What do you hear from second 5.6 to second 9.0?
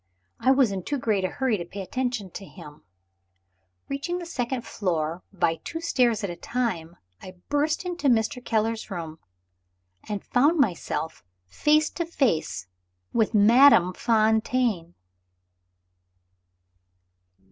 two stairs at a time, I burst into Mr. Keller's